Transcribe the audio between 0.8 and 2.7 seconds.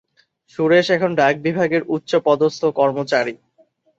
এখন ডাকবিভাগের উচ্চপদস্থ